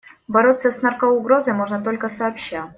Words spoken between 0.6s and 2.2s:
с наркоугрозой можно только